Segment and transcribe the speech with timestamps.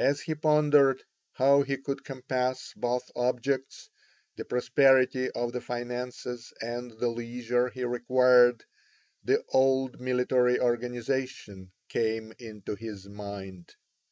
[0.00, 3.88] As he pondered how he could compass both objects,
[4.34, 8.64] the prosperity of the finances and the leisure he required,
[9.22, 13.72] the old military organisation came into his mind.